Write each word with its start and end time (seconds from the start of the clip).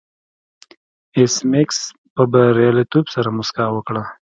ایس 1.17 1.33
میکس 1.51 1.79
په 2.15 2.23
بریالیتوب 2.31 3.05
سره 3.15 3.29
موسکا 3.37 3.65
وکړه 3.73 4.03